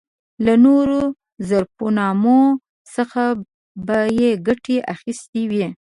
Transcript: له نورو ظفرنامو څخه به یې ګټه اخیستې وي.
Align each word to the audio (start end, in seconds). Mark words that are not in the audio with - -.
له 0.45 0.53
نورو 0.65 1.01
ظفرنامو 1.49 2.41
څخه 2.95 3.23
به 3.85 3.99
یې 4.19 4.29
ګټه 4.47 4.75
اخیستې 4.93 5.41
وي. 5.51 5.67